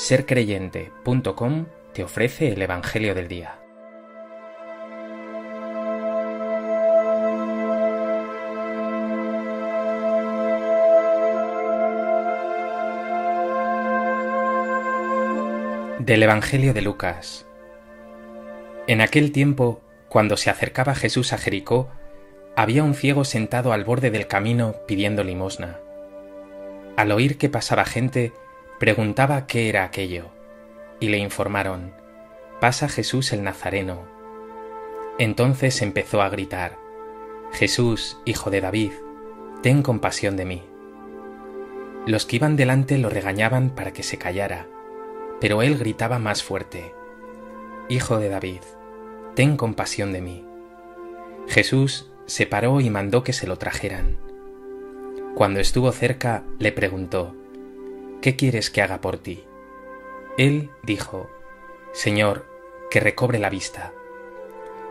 [0.00, 3.58] sercreyente.com te ofrece el Evangelio del Día.
[15.98, 17.46] Del Evangelio de Lucas.
[18.86, 21.90] En aquel tiempo, cuando se acercaba Jesús a Jericó,
[22.56, 25.78] había un ciego sentado al borde del camino pidiendo limosna.
[26.96, 28.32] Al oír que pasaba gente,
[28.80, 30.30] preguntaba qué era aquello,
[31.00, 31.92] y le informaron,
[32.60, 34.06] pasa Jesús el Nazareno.
[35.18, 36.78] Entonces empezó a gritar,
[37.52, 38.92] Jesús, hijo de David,
[39.62, 40.62] ten compasión de mí.
[42.06, 44.66] Los que iban delante lo regañaban para que se callara,
[45.40, 46.94] pero él gritaba más fuerte,
[47.90, 48.60] Hijo de David,
[49.34, 50.46] ten compasión de mí.
[51.48, 54.16] Jesús se paró y mandó que se lo trajeran.
[55.34, 57.34] Cuando estuvo cerca, le preguntó,
[58.22, 59.44] ¿Qué quieres que haga por ti?
[60.36, 61.30] Él dijo,
[61.92, 62.46] Señor,
[62.90, 63.92] que recobre la vista.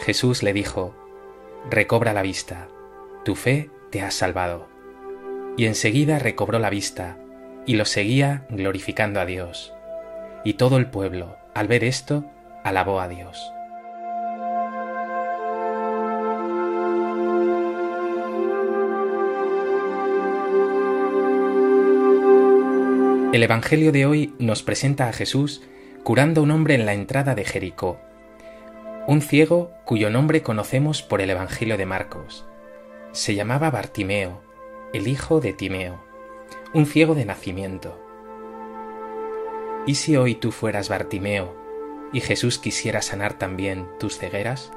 [0.00, 0.94] Jesús le dijo,
[1.70, 2.68] Recobra la vista,
[3.24, 4.66] tu fe te ha salvado.
[5.56, 7.18] Y enseguida recobró la vista,
[7.64, 9.72] y lo seguía glorificando a Dios.
[10.44, 12.24] Y todo el pueblo, al ver esto,
[12.64, 13.52] alabó a Dios.
[23.32, 25.62] El Evangelio de hoy nos presenta a Jesús
[26.02, 27.98] curando a un hombre en la entrada de Jericó,
[29.06, 32.44] un ciego cuyo nombre conocemos por el Evangelio de Marcos.
[33.12, 34.42] Se llamaba Bartimeo,
[34.92, 36.04] el hijo de Timeo,
[36.74, 37.98] un ciego de nacimiento.
[39.86, 41.56] ¿Y si hoy tú fueras Bartimeo
[42.12, 44.70] y Jesús quisiera sanar también tus cegueras?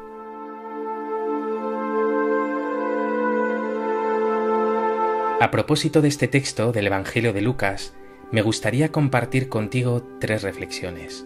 [5.41, 7.93] A propósito de este texto del Evangelio de Lucas,
[8.31, 11.25] me gustaría compartir contigo tres reflexiones.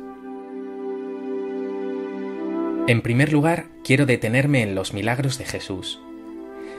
[2.87, 6.01] En primer lugar, quiero detenerme en los milagros de Jesús.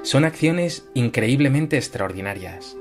[0.02, 2.76] Son acciones increíblemente extraordinarias.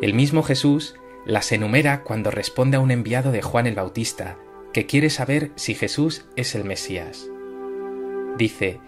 [0.00, 0.94] El mismo Jesús
[1.26, 4.38] las enumera cuando responde a un enviado de Juan el Bautista,
[4.72, 7.28] que quiere saber si Jesús es el Mesías.
[8.38, 8.80] Dice,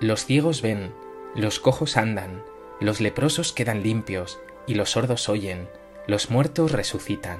[0.00, 0.92] los ciegos ven,
[1.34, 2.42] los cojos andan,
[2.80, 5.68] los leprosos quedan limpios y los sordos oyen,
[6.10, 7.38] los muertos resucitan.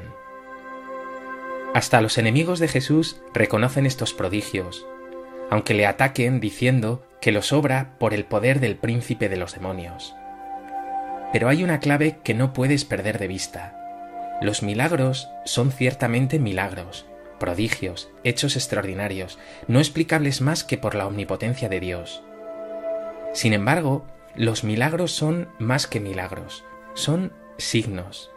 [1.74, 4.86] Hasta los enemigos de Jesús reconocen estos prodigios,
[5.50, 10.14] aunque le ataquen diciendo que los obra por el poder del príncipe de los demonios.
[11.32, 13.76] Pero hay una clave que no puedes perder de vista.
[14.40, 17.06] Los milagros son ciertamente milagros,
[17.40, 22.22] prodigios, hechos extraordinarios, no explicables más que por la omnipotencia de Dios.
[23.34, 24.06] Sin embargo,
[24.36, 26.64] los milagros son más que milagros,
[26.94, 28.30] son signos,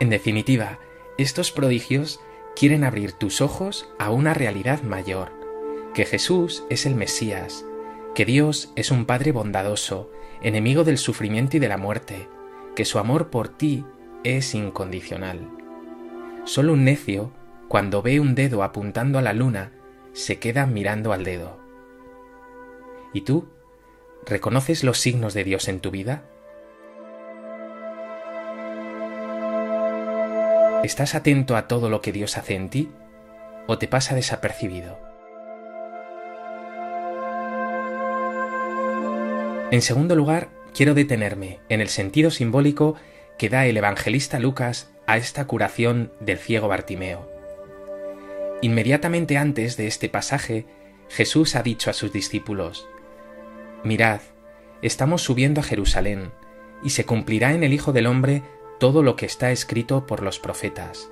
[0.00, 0.78] en definitiva,
[1.18, 2.20] estos prodigios
[2.56, 5.30] quieren abrir tus ojos a una realidad mayor,
[5.94, 7.64] que Jesús es el Mesías,
[8.14, 10.10] que Dios es un Padre bondadoso,
[10.42, 12.28] enemigo del sufrimiento y de la muerte,
[12.74, 13.84] que su amor por ti
[14.24, 15.48] es incondicional.
[16.44, 17.32] Solo un necio,
[17.68, 19.72] cuando ve un dedo apuntando a la luna,
[20.12, 21.58] se queda mirando al dedo.
[23.12, 23.48] ¿Y tú?
[24.26, 26.24] ¿Reconoces los signos de Dios en tu vida?
[30.82, 32.90] ¿Estás atento a todo lo que Dios hace en ti
[33.68, 34.98] o te pasa desapercibido?
[39.70, 42.96] En segundo lugar, quiero detenerme en el sentido simbólico
[43.38, 47.30] que da el evangelista Lucas a esta curación del ciego Bartimeo.
[48.60, 50.66] Inmediatamente antes de este pasaje,
[51.08, 52.88] Jesús ha dicho a sus discípulos,
[53.84, 54.20] Mirad,
[54.82, 56.32] estamos subiendo a Jerusalén,
[56.82, 58.42] y se cumplirá en el Hijo del Hombre
[58.82, 61.08] todo lo que está escrito por los profetas,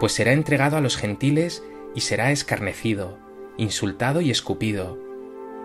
[0.00, 1.62] pues será entregado a los gentiles
[1.94, 3.18] y será escarnecido,
[3.56, 4.98] insultado y escupido,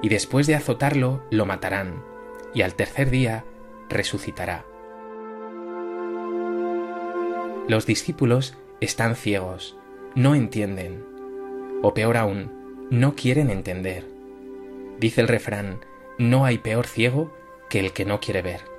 [0.03, 2.03] y después de azotarlo lo matarán,
[2.53, 3.45] y al tercer día
[3.89, 4.63] resucitará.
[7.68, 9.75] Los discípulos están ciegos,
[10.13, 11.03] no entienden,
[11.81, 14.06] o peor aún, no quieren entender.
[15.00, 15.80] Dice el refrán,
[16.19, 17.35] no hay peor ciego
[17.71, 18.72] que el que no quiere ver.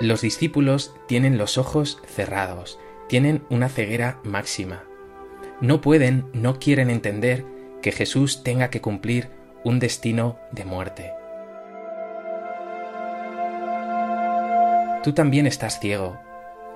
[0.00, 4.82] Los discípulos tienen los ojos cerrados, tienen una ceguera máxima.
[5.60, 7.44] No pueden, no quieren entender
[7.80, 9.30] que Jesús tenga que cumplir
[9.62, 11.12] un destino de muerte.
[15.04, 16.18] Tú también estás ciego,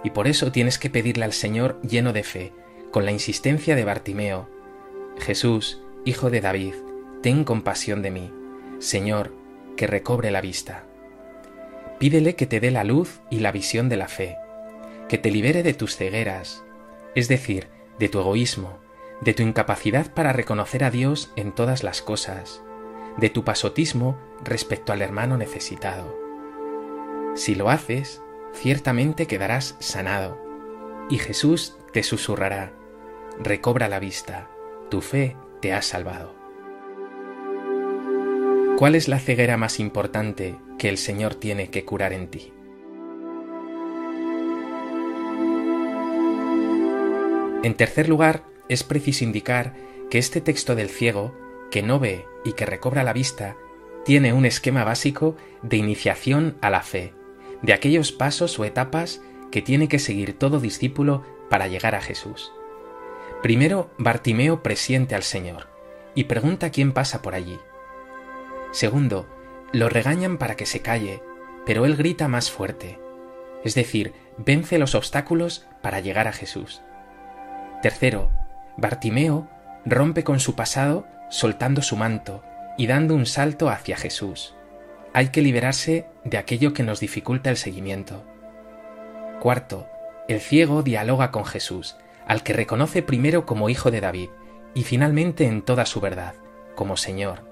[0.05, 2.53] y por eso tienes que pedirle al Señor lleno de fe,
[2.93, 4.49] con la insistencia de Bartimeo,
[5.19, 6.75] Jesús, Hijo de David,
[7.23, 8.33] ten compasión de mí,
[8.79, 9.33] Señor,
[9.77, 10.88] que recobre la vista.
[11.99, 14.37] Pídele que te dé la luz y la visión de la fe,
[15.09, 16.65] que te libere de tus cegueras,
[17.15, 17.69] es decir,
[17.99, 18.79] de tu egoísmo,
[19.21, 22.63] de tu incapacidad para reconocer a Dios en todas las cosas,
[23.17, 26.17] de tu pasotismo respecto al hermano necesitado.
[27.35, 28.23] Si lo haces,
[28.55, 30.41] ciertamente quedarás sanado,
[31.11, 32.73] y Jesús te susurrará,
[33.41, 34.49] recobra la vista,
[34.89, 36.38] tu fe te ha salvado.
[38.79, 42.53] ¿Cuál es la ceguera más importante que el Señor tiene que curar en ti?
[47.65, 49.75] En tercer lugar, es preciso indicar
[50.11, 51.35] que este texto del ciego,
[51.73, 53.57] que no ve y que recobra la vista,
[54.05, 57.13] tiene un esquema básico de iniciación a la fe,
[57.63, 59.21] de aquellos pasos o etapas
[59.51, 62.53] que tiene que seguir todo discípulo para llegar a Jesús.
[63.43, 65.67] Primero, Bartimeo presiente al Señor
[66.15, 67.59] y pregunta quién pasa por allí.
[68.73, 69.27] Segundo,
[69.73, 71.23] lo regañan para que se calle,
[71.67, 72.99] pero él grita más fuerte,
[73.65, 76.83] es decir, vence los obstáculos para llegar a Jesús.
[77.83, 78.31] Tercero,
[78.77, 79.49] Bartimeo
[79.85, 82.43] rompe con su pasado soltando su manto
[82.77, 84.55] y dando un salto hacia Jesús.
[85.13, 88.25] Hay que liberarse de aquello que nos dificulta el seguimiento.
[89.41, 89.87] Cuarto,
[90.29, 94.29] el ciego dialoga con Jesús, al que reconoce primero como hijo de David
[94.75, 96.35] y finalmente en toda su verdad,
[96.75, 97.48] como Señor.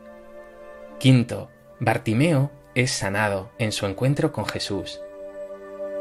[0.98, 5.02] Quinto, Bartimeo es sanado en su encuentro con Jesús.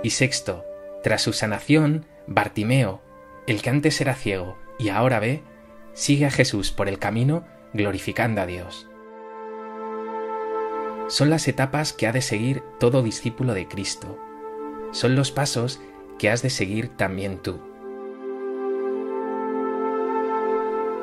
[0.04, 0.64] Y sexto,
[1.04, 3.02] tras su sanación, Bartimeo,
[3.46, 5.44] el que antes era ciego y ahora ve,
[5.94, 8.88] sigue a Jesús por el camino glorificando a Dios.
[11.10, 14.18] Son las etapas que ha de seguir todo discípulo de Cristo.
[14.92, 15.82] Son los pasos
[16.18, 17.60] que has de seguir también tú.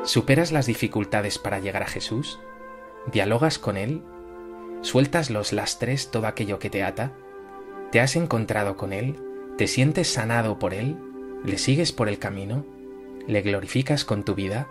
[0.04, 2.40] ¿Superas las dificultades para llegar a Jesús?
[3.10, 4.02] ¿Dialogas con Él?
[4.82, 7.12] ¿Sueltas los lastres todo aquello que te ata?
[7.90, 9.16] ¿Te has encontrado con Él?
[9.58, 10.96] ¿Te sientes sanado por Él?
[11.44, 12.64] ¿Le sigues por el camino?
[13.26, 14.68] ¿Le glorificas con tu vida?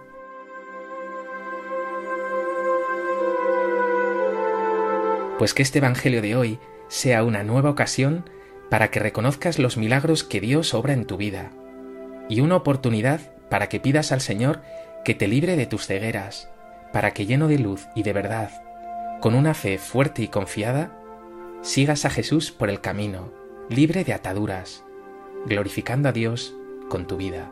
[5.37, 8.29] Pues que este Evangelio de hoy sea una nueva ocasión
[8.69, 11.51] para que reconozcas los milagros que Dios obra en tu vida
[12.29, 13.19] y una oportunidad
[13.49, 14.61] para que pidas al Señor
[15.03, 16.49] que te libre de tus cegueras,
[16.91, 18.49] para que lleno de luz y de verdad,
[19.21, 20.91] con una fe fuerte y confiada,
[21.61, 23.31] sigas a Jesús por el camino,
[23.69, 24.83] libre de ataduras,
[25.45, 26.55] glorificando a Dios
[26.89, 27.51] con tu vida.